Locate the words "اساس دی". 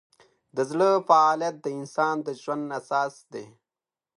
2.79-3.45